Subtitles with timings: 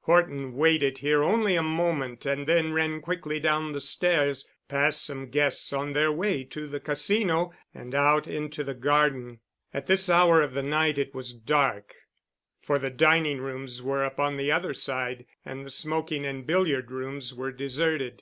[0.00, 5.30] Horton waited here only a moment and then ran quickly down the stairs, past some
[5.30, 9.40] guests on their way to the Casino, and out into the garden.
[9.72, 11.94] At this hour of the night it was dark,
[12.60, 17.34] for the dining rooms were upon the other side and the smoking and billiard rooms
[17.34, 18.20] were deserted.